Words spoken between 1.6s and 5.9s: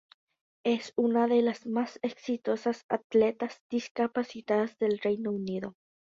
más exitosas atletas discapacitadas del Reino Unido.